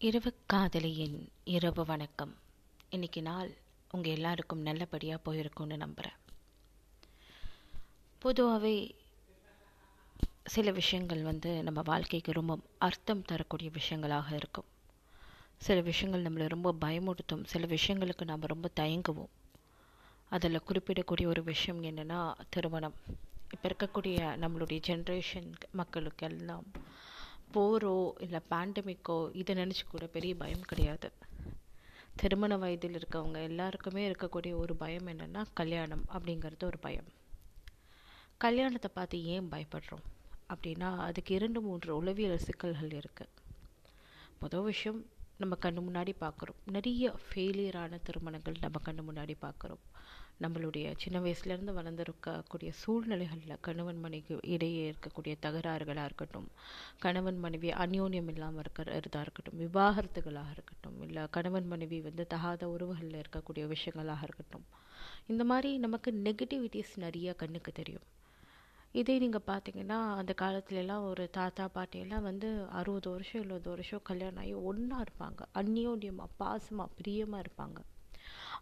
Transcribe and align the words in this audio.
இரவு 0.00 0.34
காதலியின் 0.46 1.28
இரவு 1.44 1.84
வணக்கம். 1.84 2.36
இன்னைக்கு 2.90 3.22
நாள் 3.22 3.50
உங்கள் 3.90 4.12
எல்லாருக்கும் 4.12 4.60
நல்லபடியாக 4.60 5.32
போயிருக்கும்னு 5.32 5.76
நம்புகிறேன் 5.76 6.16
பொதுவாகவே 8.18 8.94
சில 10.44 10.70
விஷயங்கள் 10.70 11.22
வந்து 11.22 11.62
நம்ம 11.62 11.82
வாழ்க்கைக்கு 11.82 12.32
ரொம்ப 12.32 12.58
அர்த்தம் 12.78 13.22
தரக்கூடிய 13.22 13.70
விஷயங்களாக 13.70 14.32
இருக்கும். 14.32 14.64
சில 15.56 15.80
விஷயங்கள் 15.80 16.32
நம்மளை 16.32 16.48
ரொம்ப 16.48 16.74
பயமுறுத்தும். 16.80 17.44
சில 17.44 17.66
விஷயங்களுக்கு 17.66 18.24
நாம் 18.24 18.40
ரொம்ப 18.40 18.70
தயங்குவோம். 18.80 19.32
அதில் 20.28 20.62
குறிப்பிடக்கூடிய 20.68 21.26
ஒரு 21.26 21.42
விஷயம் 21.42 21.82
என்னென்னா 21.84 22.34
திருமணம். 22.48 22.94
இப்போ 23.52 23.68
இருக்கக்கூடிய 23.68 24.16
நம்மளுடைய 24.16 24.82
ஜென்ரேஷன் 24.86 25.52
மக்களுக்கு 25.70 26.26
எல்லாம் 26.26 26.64
போரோ 27.54 28.12
இல்லை 28.18 28.40
பேண்டமிக்கோ 28.50 29.30
இதை 29.32 29.54
நினச்சி 29.54 29.84
கூட 29.90 30.06
பெரிய 30.06 30.34
பயம் 30.34 30.60
கிடையாது. 30.60 31.12
திருமண 32.16 32.56
வயதில் 32.56 32.98
இருக்கவங்க 32.98 33.42
எல்லாருக்குமே 33.42 34.10
இருக்கக்கூடிய 34.10 34.54
ஒரு 34.56 34.76
பயம் 34.76 35.06
என்னென்னா 35.06 35.44
கல்யாணம் 35.54 36.04
அப்படிங்கிறது 36.12 36.64
ஒரு 36.64 36.78
பயம். 36.78 37.08
கல்யாணத்தை 38.38 38.90
பார்த்து 38.94 39.24
ஏன் 39.24 39.48
பயப்படுறோம்? 39.50 40.06
அப்படின்னா 40.54 40.98
அதுக்கு 40.98 41.34
இரண்டு 41.34 41.60
மூன்று 41.60 41.96
உளவியல் 41.96 42.38
சிக்கல்கள் 42.38 42.88
இருக்குது 42.88 43.34
மொதல் 44.42 44.62
விஷயம் 44.62 45.06
நம்ம 45.40 45.56
கண்ணு 45.62 45.80
முன்னாடி 45.86 46.12
பார்க்குறோம். 46.20 46.56
நிறைய 46.66 47.14
ஃபெயிலியரான 47.24 47.98
திருமணங்கள் 48.02 48.56
நம்ம 48.60 48.80
கண்ணு 48.86 49.02
முன்னாடி 49.08 49.34
பார்க்குறோம். 49.40 49.82
நம்மளுடைய 50.42 50.94
சின்ன 50.96 51.20
வயசுலேருந்து 51.20 51.72
வளர்ந்துருக்கக்கூடிய 51.78 52.70
சூழ்நிலைகளில் 52.70 53.60
கணவன் 53.60 54.00
மனைவி 54.00 54.38
இடையே 54.54 54.82
இருக்கக்கூடிய 54.90 55.34
தகராறுகளாக 55.46 56.04
இருக்கட்டும் 56.04 56.48
கணவன் 56.98 57.38
மனைவி 57.38 57.70
அந்யோன்யம் 57.70 58.30
இல்லாமல் 58.34 58.62
இருக்கிறதா 58.64 59.20
இருக்கட்டும் 59.20 59.58
விவாகரத்துகளாக 59.58 60.52
இருக்கட்டும் 60.52 61.02
இல்லை 61.02 61.24
கணவன் 61.30 61.66
மனைவி 61.66 62.00
வந்து 62.00 62.26
தகாத 62.26 62.68
உறவுகளில் 62.68 63.20
இருக்கக்கூடிய 63.22 63.64
விஷயங்களாக 63.74 64.22
இருக்கட்டும். 64.22 64.66
இந்த 65.26 65.44
மாதிரி 65.44 65.78
நமக்கு 65.78 66.12
நெகட்டிவிட்டிஸ் 66.12 66.94
நிறைய 66.96 67.34
கண்ணுக்கு 67.34 67.72
தெரியும். 67.72 68.06
இதே 68.94 69.14
நீங்கள் 69.18 69.46
பார்த்தீங்கன்னா 69.48 69.98
அந்த 70.20 70.32
காலத்துலலாம் 70.42 71.06
ஒரு 71.08 71.24
தாத்தா 71.30 71.64
பாட்டியெல்லாம் 71.74 72.26
வந்து 72.28 72.48
அறுபது 72.78 73.08
வருஷம் 73.10 73.42
எழுபது 73.42 73.68
வருஷம் 73.70 74.02
கல்யாணம் 74.02 74.42
ஆகி 74.42 74.54
ஒன்றா 74.70 74.98
இருப்பாங்க. 75.00 75.40
அந்யோன்யமாக 75.54 76.34
பாசமாக 76.42 76.94
பிரியமாக 76.96 77.42
இருப்பாங்க. 77.44 77.78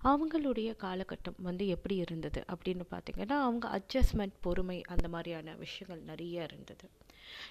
அவங்களுடைய 0.02 0.70
காலகட்டம் 0.82 1.38
வந்து 1.42 1.66
எப்படி 1.66 1.96
இருந்தது 1.96 2.44
அப்படின்னு 2.52 2.84
பார்த்தீங்கன்னா 2.90 3.36
அவங்க 3.44 3.66
அட்ஜஸ்ட்மெண்ட் 3.78 4.36
பொறுமை 4.40 4.82
அந்த 4.94 5.08
மாதிரியான 5.08 5.54
விஷயங்கள் 5.54 6.08
நிறைய 6.10 6.48
இருந்தது. 6.48 6.86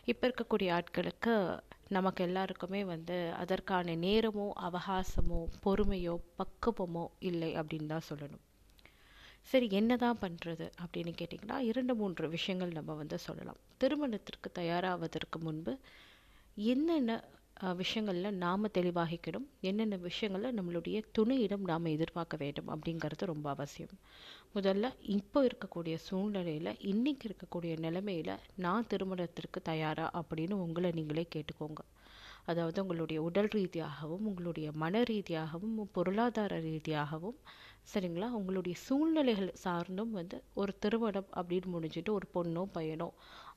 இப்போ 0.06 0.28
இருக்கக்கூடிய 0.28 0.70
ஆட்களுக்கு 0.78 1.34
நமக்கு 1.90 2.24
எல்லாருக்குமே 2.24 2.84
வந்து 2.84 3.32
அதற்கான 3.34 3.96
நேரமோ 3.96 4.48
அவகாசமோ 4.68 5.48
பொறுமையோ 5.66 6.16
பக்குவமோ 6.40 7.08
இல்லை 7.20 7.56
அப்படின்னு 7.56 7.86
தான் 7.86 8.08
சொல்லணும். 8.10 8.44
சரி 9.52 9.68
என்ன 9.80 9.96
தான் 10.04 10.22
பண்ணுறது 10.22 10.66
அப்படின்னு 10.84 11.12
கேட்டிங்கன்னா 11.20 11.58
இரண்டு 11.70 11.94
மூன்று 11.96 12.30
விஷயங்கள் 12.30 12.78
நம்ம 12.78 12.94
வந்து 12.94 13.18
சொல்லலாம். 13.18 13.60
திருமணத்திற்கு 13.78 14.50
தயாராவதற்கு 14.60 15.40
முன்பு 15.48 15.74
என்னென்ன 16.74 17.12
விஷயங்களில் 17.82 18.38
நாம் 18.44 18.74
தெளிவாகிக்கணும்? 18.78 19.46
என்னென்ன 19.62 19.96
விஷயங்களில் 20.08 20.56
நம்மளுடைய 20.58 20.98
துணையிடம் 21.18 21.68
நாம் 21.72 21.94
எதிர்பார்க்க 21.94 22.38
வேண்டும் 22.38 22.70
அப்படிங்கிறது 22.74 23.30
ரொம்ப 23.34 23.48
அவசியம். 23.50 23.94
முதல்ல 24.56 24.92
இப்போ 25.18 25.40
இருக்கக்கூடிய 25.48 25.96
சூழ்நிலையில் 26.08 26.72
இன்றைக்கி 26.92 27.26
இருக்கக்கூடிய 27.30 27.74
நிலைமையில் 27.80 28.34
நான் 28.66 28.90
திருமணத்திற்கு 28.94 29.62
தயாரா 29.72 30.08
அப்படின்னு 30.20 30.58
உங்களை 30.66 30.92
நீங்களே 30.92 31.26
கேட்டுக்கோங்க. 31.36 31.82
அதாவது 32.46 32.78
உங்களுடைய 32.82 33.20
உடல் 33.22 33.52
ரீதியாகவும் 33.58 34.26
உங்களுடைய 34.32 34.68
மன 34.84 35.04
ரீதியாகவும் 35.04 35.78
பொருளாதார 35.98 36.60
ரீதியாகவும் 36.60 37.40
சரிங்களா? 37.94 38.28
உங்களுடைய 38.30 38.78
சூழ்நிலைகள் 38.78 39.54
சார்ந்தும் 39.64 40.10
வந்து 40.10 40.44
ஒரு 40.54 40.78
திருமணம் 40.80 41.28
அப்படின்னு 41.36 41.70
முடிஞ்சுட்டு 41.76 42.10
ஒரு 42.10 42.28
பொண்ணோ 42.34 42.64
பையனோ 42.74 43.08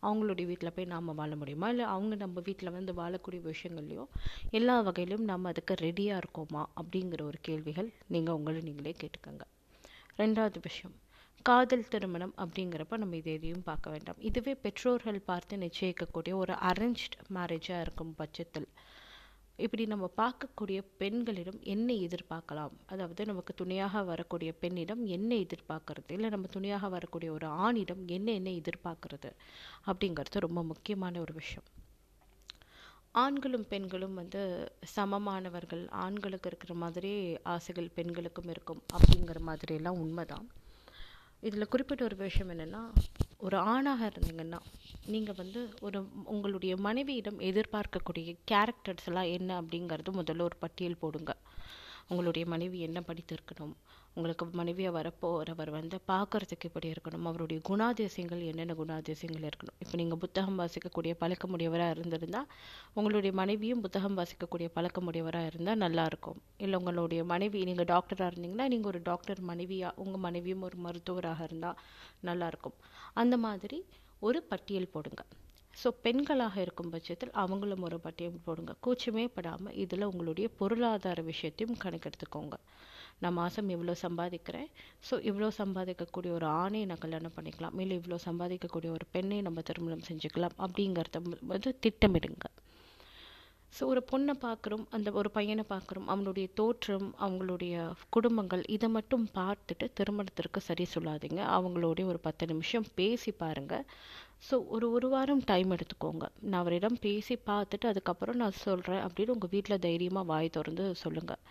அவங்களுடைய 0.03 0.47
வீட்டில் 0.47 0.72
போய் 0.72 0.84
நாம் 0.84 1.15
வாழ 1.15 1.37
முடியுமா? 1.37 1.69
இல்லை 1.69 1.84
அவங்க 1.84 2.15
நம்ம 2.15 2.41
வீட்டில் 2.41 2.71
வந்து 2.71 2.93
வாழக்கூடிய 2.93 3.53
விஷயங்கள்லையோ 3.53 4.05
எல்லா 4.50 4.81
வகையிலும் 4.81 5.25
நம்ம 5.25 5.49
அதுக்கு 5.49 5.75
ரெடியாக 5.81 6.21
இருக்கோமா? 6.22 6.65
அப்படிங்கிற 6.81 7.22
ஒரு 7.22 7.38
கேள்விகள் 7.41 7.93
நீங்கள் 8.06 8.34
உங்களை 8.34 8.61
நீங்களே 8.61 8.94
கேட்டுக்கோங்க. 9.03 9.44
ரெண்டாவது 10.17 10.61
விஷயம் 10.62 10.97
காதல் 11.43 11.88
திருமணம் 11.88 12.34
அப்படிங்கிறப்ப 12.37 12.97
நம்ம 12.97 13.17
இது 13.17 13.33
எதையும் 13.33 13.62
பார்க்க 13.62 13.91
வேண்டாம். 13.91 14.17
இதுவே 14.19 14.55
பெற்றோர்கள் 14.55 15.21
பார்த்து 15.21 15.56
நிச்சயிக்கக்கூடிய 15.56 16.34
ஒரு 16.34 16.53
அரேஞ்ச்ட் 16.53 17.17
மேரேஜாக 17.34 17.81
இருக்கும் 17.81 18.15
பட்சத்தில். 18.15 18.69
இப்படி 19.58 19.86
நம்ம 19.86 20.10
பார்க்கக்கூடிய 20.16 20.80
பெண்களிடம் 20.98 21.60
என்ன 21.62 21.92
எதிர்பார்க்கலாம்? 21.92 22.74
அதாவது 22.86 23.24
நமக்கு 23.24 23.54
துணையாக 23.54 24.02
வரக்கூடிய 24.02 24.52
பெண்ணிடம் 24.52 25.04
என்ன 25.06 25.34
எதிர்பார்க்கறது? 25.34 26.12
இல்லை 26.12 26.28
நம்ம 26.28 26.46
துணையாக 26.46 26.88
வரக்கூடிய 26.88 27.32
ஒரு 27.32 27.46
ஆணிடம் 27.46 28.04
என்ன 28.06 28.30
என்ன 28.30 28.50
எதிர்பார்க்கறது? 28.50 29.30
அப்படிங்கிறது 29.86 30.44
ரொம்ப 30.46 30.62
முக்கியமான 30.62 31.20
ஒரு 31.20 31.32
விஷயம். 31.32 31.66
ஆண்களும் 33.12 33.66
பெண்களும் 33.69 34.14
வந்து 34.14 34.42
சமமானவர்கள் 34.96 35.90
ஆண்களுக்கு 35.90 36.48
இருக்கிற 36.48 36.75
மாதிரி 36.75 37.38
ஆசைகள் 37.42 37.90
பெண்களுக்கும் 37.94 38.48
இருக்கும் 38.48 38.82
அப்படிங்கிற 38.92 39.38
மாதிரியெல்லாம் 39.46 40.00
உண்மைதான். 40.04 40.48
இதில் 41.43 41.69
குறிப்பிட்ட 41.69 42.03
ஒரு 42.04 42.16
விஷயம் 42.16 42.50
என்னென்னா 42.50 42.81
ஒரு 43.38 43.56
ஆணாக 43.72 44.10
இருந்தீங்கன்னா 44.10 44.59
நீங்கள் 45.06 45.37
வந்து 45.37 45.60
ஒரு 45.81 45.99
உங்களுடைய 46.25 46.76
மனைவியிடம் 46.76 47.38
எதிர்பார்க்கக்கூடிய 47.41 48.37
கேரக்டர்ஸ் 48.50 49.06
எல்லாம் 49.06 49.31
என்ன 49.31 49.60
அப்படிங்கிறது 49.62 50.12
முதல்ல 50.21 50.41
ஒரு 50.41 50.56
பட்டியல் 50.59 51.00
போடுங்க. 51.00 51.32
உங்களுடைய 52.10 52.44
மனைவி 52.52 52.78
என்ன 52.88 52.98
படித்திருக்கணும்? 53.08 53.72
உங்களுக்கு 54.16 54.44
மனைவியாக 54.60 54.92
வரப்போகிறவர் 54.96 55.70
வந்து 55.76 55.96
பார்க்குறதுக்கு 56.10 56.69
எப்படி 56.69 56.88
இருக்கணும்? 56.94 57.26
அவருடைய 57.30 57.58
குணாதிசயங்கள் 57.69 58.42
என்னென்ன 58.50 58.74
குணாதிசயங்கள் 58.80 59.46
இருக்கணும்? 59.48 59.76
இப்போ 59.82 59.96
நீங்கள் 60.00 60.20
புத்தகம் 60.24 60.58
வாசிக்கக்கூடிய 60.60 61.12
பழக்கமுடையவராக 61.22 61.94
இருந்திருந்தால் 61.96 62.48
உங்களுடைய 62.98 63.32
மனைவியும் 63.41 63.82
புத்தகம் 63.86 64.19
வாசிக்கக்கூடிய 64.20 64.69
பழக்கமுடையவராக 64.76 65.50
இருந்தால் 65.52 65.82
நல்லாயிருக்கும் 65.84 66.41
இல்லை 66.64 66.78
உங்களுடைய 66.80 67.22
மனைவி 67.34 67.60
நீங்கள் 67.70 67.91
டாக்டராக 67.94 68.30
இருந்தீங்கன்னா 68.32 68.69
நீங்கள் 68.75 68.92
ஒரு 68.92 69.02
டாக்டர் 69.10 69.42
மனைவியாக 69.50 70.00
உங்கள் 70.04 70.25
மனைவியும் 70.26 70.64
ஒரு 70.69 70.78
மருத்துவராக 70.86 71.48
இருந்தால் 71.50 71.78
நல்லாயிருக்கும் 72.28 72.78
அந்த 73.22 73.36
மாதிரி 73.46 73.80
ஒரு 74.28 74.40
பட்டியல் 74.52 74.92
போடுங்க. 74.94 75.22
ஸோ 75.75 75.89
பெண்களாக 76.05 76.56
இருக்கும் 76.61 76.91
பட்சத்தில் 76.91 77.33
அவங்களும் 77.33 77.83
ஒரு 77.83 77.99
பட்டியம் 78.01 78.41
போடுங்க. 78.45 78.73
கூச்சமே 78.87 79.25
படாமல் 79.37 79.75
இதில் 79.75 80.03
உங்களுடைய 80.03 80.49
பொருளாதார 80.61 81.23
விஷயத்தையும் 81.23 81.81
கணக்கெடுத்துக்கோங்க. 81.84 82.56
நான் 83.21 83.33
மாதம் 83.33 83.69
இவ்வளோ 83.69 83.95
சம்பாதிக்கிறேன். 84.03 84.69
ஸோ 85.11 85.15
இவ்வளோ 85.31 85.51
சம்பாதிக்கக்கூடிய 85.61 86.33
ஒரு 86.33 86.47
ஆணை 86.47 86.84
நான் 86.84 86.99
கல்யாணம் 86.99 87.37
பண்ணிக்கலாம். 87.37 87.81
இல்லை 87.81 87.97
இவ்வளோ 88.01 88.19
சம்பாதிக்கக்கூடிய 88.27 88.91
ஒரு 88.91 89.06
பெண்ணை 89.12 89.41
நம்ம 89.41 89.61
திருமணம் 89.61 90.06
செஞ்சுக்கலாம். 90.11 90.56
அப்படிங்கிறத 90.59 91.21
வந்து 91.47 91.73
திட்டமிடுங்க. 91.87 92.47
ஸோ 93.77 93.83
ஒரு 93.93 94.01
பொண்ணை 94.11 94.34
பார்க்குறோம் 94.45 94.84
அந்த 94.97 95.09
ஒரு 95.21 95.29
பையனை 95.34 95.65
பார்க்குறோம் 95.73 96.06
அவனுடைய 96.12 96.47
தோற்றம் 96.61 97.09
அவங்களுடைய 97.25 97.75
குடும்பங்கள் 98.15 98.62
இதை 98.77 98.89
மட்டும் 98.97 99.25
பார்த்துட்டு 99.39 99.87
திருமணத்திற்கு 99.99 100.61
சரி 100.69 100.84
சொல்லாதீங்க. 100.95 101.41
அவங்களோடைய 101.56 102.05
ஒரு 102.12 102.21
பத்து 102.27 102.47
நிமிஷம் 102.53 102.87
பேசி 103.01 103.33
பாருங்கள் 103.43 103.84
ஸோ 104.47 104.56
ஒரு 104.75 104.87
ஒரு 104.97 105.06
வாரம் 105.15 105.43
டைம் 105.51 105.75
எடுத்துக்கோங்க. 105.77 106.25
நான் 106.51 106.61
அவரிடம் 106.62 106.99
பேசி 107.06 107.34
பார்த்துட்டு 107.51 107.87
அதுக்கப்புறம் 107.93 108.41
நான் 108.43 108.59
சொல்கிறேன் 108.67 109.03
அப்படின்னு 109.06 109.34
உங்கள் 109.37 109.53
வீட்டில் 109.55 109.83
தைரியமாக 109.87 110.31
வாய் 110.33 110.55
திறந்து 110.56 110.87
சொல்லுங்கள் 111.03 111.43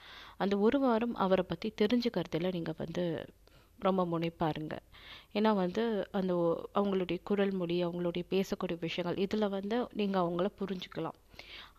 அந்த 0.44 0.58
ஒரு 0.68 0.80
வாரம் 0.86 1.16
அவரை 1.26 1.46
பற்றி 1.52 1.70
தெரிஞ்சுக்கிறதுல 1.84 2.52
நீங்கள் 2.58 2.80
வந்து 2.84 3.06
ரொம்ப 3.88 4.02
முனைப்பாருங்க. 4.14 4.76
ஏன்னா 5.38 5.52
வந்து 5.64 5.84
அந்த 6.20 6.34
அவங்களுடைய 6.80 7.20
குரல் 7.32 7.56
மொழி 7.62 7.76
அவங்களுடைய 7.88 8.26
பேசக்கூடிய 8.36 8.78
விஷயங்கள் 8.88 9.22
இதில் 9.26 9.54
வந்து 9.58 9.78
நீங்கள் 10.02 10.24
அவங்கள 10.24 10.50
புரிஞ்சுக்கலாம். 10.62 11.18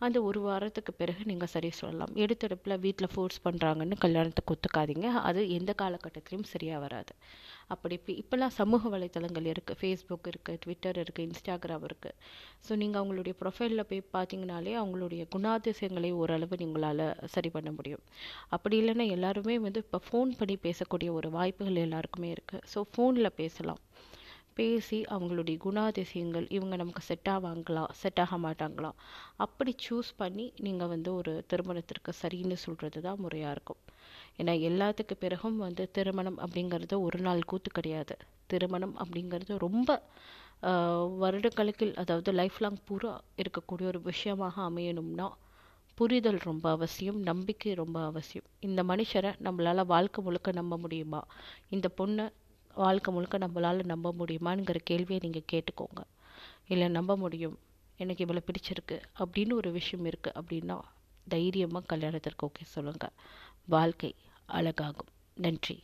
அந்த 0.05 0.17
ஒரு 0.29 0.39
வாரத்துக்கு 0.47 0.91
பிறகு 1.01 1.21
நீங்கள் 1.29 1.51
சரி 1.53 1.69
சொல்லலாம். 1.81 2.11
எடுத்தெடுப்பில் 2.23 2.81
வீட்டில் 2.85 3.11
ஃபோர்ஸ் 3.13 3.39
பண்ணுறாங்கன்னு 3.45 3.95
கல்யாணத்துக்கு 4.05 4.53
ஒத்துக்காதீங்க 4.55 5.07
அது 5.29 5.41
எந்த 5.57 5.71
காலகட்டத்திலையும் 5.81 6.49
சரியாக 6.53 6.79
வராது. 6.85 7.13
அப்படி 7.73 7.95
இப்போ 7.99 8.11
இப்போல்லாம் 8.21 8.53
சமூக 8.59 8.89
வலைத்தளங்கள் 8.93 9.49
இருக்குது 9.53 9.79
ஃபேஸ்புக் 9.79 10.29
இருக்குது 10.31 10.59
ட்விட்டர் 10.63 10.99
இருக்குது 11.03 11.25
இன்ஸ்டாகிராம் 11.29 11.85
இருக்குது 11.89 12.15
ஸோ 12.67 12.75
நீங்கள் 12.81 12.99
அவங்களுடைய 13.01 13.33
ப்ரொஃபைலில் 13.41 13.87
போய் 13.89 14.01
பார்த்தீங்கனாலே 14.15 14.73
அவங்களுடைய 14.83 15.25
குணாதிசயங்களை 15.35 16.11
ஓரளவு 16.21 16.57
உங்களால் 16.67 17.05
சரி 17.35 17.49
பண்ண 17.57 17.69
முடியும். 17.77 18.03
அப்படி 18.55 18.77
இல்லைன்னா 18.81 19.07
எல்லாருமே 19.17 19.57
வந்து 19.67 19.81
இப்போ 19.85 20.01
ஃபோன் 20.07 20.31
பண்ணி 20.39 20.57
பேசக்கூடிய 20.67 21.11
ஒரு 21.19 21.29
வாய்ப்புகள் 21.37 21.83
எல்லாருக்குமே 21.87 22.31
இருக்குது 22.37 22.65
ஸோ 22.73 22.81
ஃபோனில் 22.93 23.37
பேசலாம். 23.41 23.81
பேசி 24.57 24.97
அவங்களுடைய 25.13 25.57
குணாதிசயங்கள் 25.65 26.45
இவங்க 26.57 26.75
நமக்கு 26.81 27.03
செட் 27.09 27.29
ஆவாங்களா 27.33 27.83
செட் 28.01 28.19
ஆக 28.23 28.37
மாட்டாங்களா? 28.45 28.91
அப்படி 29.45 29.71
சூஸ் 29.85 30.09
பண்ணி 30.21 30.45
நீங்கள் 30.65 30.91
வந்து 30.93 31.09
ஒரு 31.19 31.33
திருமணத்திற்கு 31.51 32.13
சரின்னு 32.21 32.57
சொல்கிறது 32.65 33.01
தான் 33.07 33.21
முறையாக 33.25 33.53
இருக்கும். 33.55 33.81
ஏன்னா 34.39 34.53
எல்லாத்துக்கு 34.69 35.15
பிறகும் 35.23 35.57
வந்து 35.65 35.85
திருமணம் 35.97 36.39
அப்படிங்கிறது 36.45 36.97
ஒரு 37.07 37.19
நாள் 37.27 37.47
கூத்து 37.51 37.71
கிடையாது. 37.71 38.15
திருமணம் 38.47 38.95
அப்படிங்கிறது 39.03 39.53
ரொம்ப 39.67 39.89
வருடக்கணக்கில் 41.23 41.93
அதாவது 42.01 42.29
லைஃப் 42.39 42.57
லாங் 42.63 42.81
பூரா 42.87 43.11
இருக்கக்கூடிய 43.41 43.85
ஒரு 43.91 44.01
விஷயமாக 44.09 44.55
அமையணும்னா 44.69 45.27
புரிதல் 45.97 46.41
ரொம்ப 46.47 46.65
அவசியம் 46.77 47.19
நம்பிக்கை 47.29 47.71
ரொம்ப 47.81 47.97
அவசியம். 48.09 48.47
இந்த 48.67 48.81
மனுஷரை 48.91 49.31
நம்மளால் 49.45 49.89
வாழ்க்கை 49.93 50.19
முழுக்க 50.25 50.51
நம்ப 50.59 50.77
முடியுமா? 50.83 51.21
இந்த 51.75 51.87
பொண்ணை 51.99 52.25
வாழ்க்கை 52.73 53.13
முழுக்க 53.13 53.37
நம்மளால் 53.37 53.83
நம்ப 53.83 54.13
முடியுமாங்கிற 54.19 54.75
கேள்வியை 54.83 55.19
நீங்கள் 55.21 55.49
கேட்டுக்கோங்க. 55.51 56.01
இல்லை 56.67 56.87
நம்ப 56.87 57.17
முடியும். 57.17 57.59
எனக்கு 57.97 58.25
இவ்வளோ 58.25 58.43
பிடிச்சிருக்கு. 58.45 59.01
அப்படின்னு 59.19 59.53
ஒரு 59.53 59.71
விஷயம் 59.71 60.05
இருக்குது 60.05 60.41
அப்படின்னா 60.41 60.79
தைரியமாக 61.27 61.85
கல்யாணத்திற்கு 61.85 62.47
ஓகே 62.47 62.63
சொல்லுங்கள் 62.63 63.11
வாழ்க்கை 63.65 64.15
அழகாகும். 64.49 65.11
நன்றி. 65.35 65.83